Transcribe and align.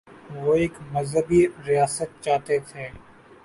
وہ 0.35 0.53
ایک 0.55 0.73
مذہبی 0.93 1.41
ریاست 1.67 2.09
چاہتے 2.23 2.55
تھے؟ 2.69 2.85